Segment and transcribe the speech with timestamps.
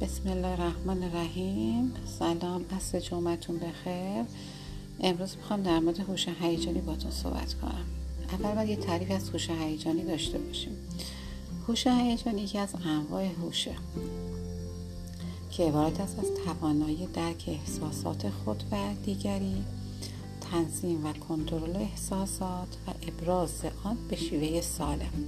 [0.00, 1.92] بسم الله الرحمن الرحیم.
[2.18, 4.24] سلام اصل جمعتون بخیر.
[5.00, 7.84] امروز می‌خوام در مورد هوش هیجانی باتون صحبت کنم.
[8.32, 10.76] اول باید یه تعریف از هوش هیجانی داشته باشیم.
[11.68, 13.74] هوش هیجانی یکی از انواع هوشه
[15.50, 19.64] که عبارت است از توانایی درک احساسات خود و دیگری
[20.52, 25.24] تنظیم و کنترل احساسات و ابراز آن به شیوه سالم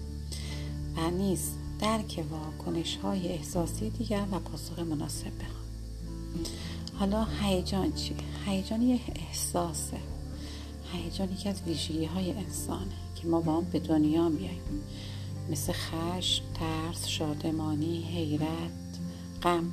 [0.97, 1.51] و نیز
[1.83, 5.45] درک واکنش های احساسی دیگر و پاسخ مناسب به
[6.99, 8.15] حالا هیجان چی؟
[8.47, 9.97] هیجان یه احساسه.
[10.93, 14.63] هیجان یکی از ویژگی های انسانه که ما با آن به دنیا میاییم.
[15.51, 19.01] مثل خشم، ترس، شادمانی، حیرت،
[19.43, 19.71] غم.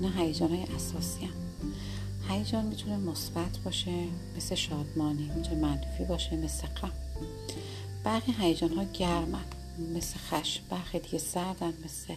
[0.00, 1.32] اینا هیجان های اساسی هم.
[2.28, 4.04] هیجان می‌تونه مثبت باشه
[4.36, 6.92] مثل شادمانی می‌تونه منفی باشه مثل غم.
[8.04, 9.44] برخی هیجان ها گرمن.
[9.78, 12.14] مثل خشم برخی دیگه سردن مثل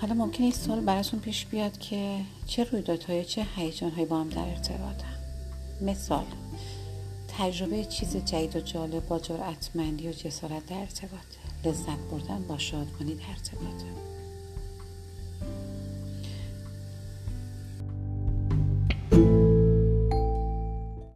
[0.00, 4.48] حالا ممکنه این سوال براتون پیش بیاد که چه رویدادهای چه هیجانهایی با هم در
[4.48, 5.16] ارتباطن.
[5.80, 6.26] مثال
[7.38, 13.14] تجربه چیز جدید و جالب با جرأتمندی و جسارت در ارتباطه لذت بردن با شادمانی
[13.14, 14.05] در ارتباطه.